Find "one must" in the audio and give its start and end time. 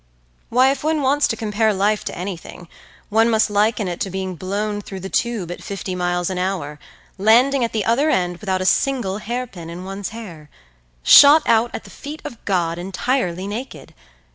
3.09-3.51